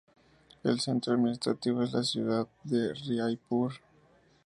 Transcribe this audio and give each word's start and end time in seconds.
El 0.63 0.79
centro 0.79 1.13
administrativo 1.13 1.83
es 1.83 1.93
la 1.93 2.01
ciudad 2.03 2.47
de 2.63 2.91
Raipur. 3.07 3.73